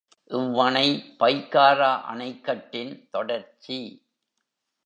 இவ்வணை 0.31 0.87
பைக்காரா 1.19 1.91
அணைக்கட்டின் 2.13 3.09
தொடர்ச்சி. 3.09 3.79